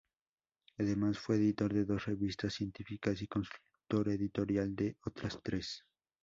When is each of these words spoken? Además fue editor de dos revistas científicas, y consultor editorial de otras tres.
Además 0.79 1.19
fue 1.19 1.35
editor 1.35 1.71
de 1.75 1.85
dos 1.85 2.07
revistas 2.07 2.55
científicas, 2.55 3.21
y 3.21 3.27
consultor 3.27 4.09
editorial 4.09 4.75
de 4.75 4.97
otras 5.05 5.39
tres. 5.43 5.85